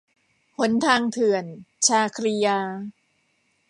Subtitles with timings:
[0.57, 1.45] หนทางเถื่อน-
[1.87, 2.59] ชาครียา